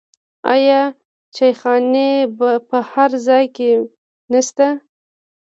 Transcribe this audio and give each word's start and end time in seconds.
آیا 0.53 0.81
چایخانې 1.35 2.09
په 2.71 2.77
هر 2.91 3.11
ځای 3.27 3.45
کې 3.55 3.69
نشته؟ 4.31 4.67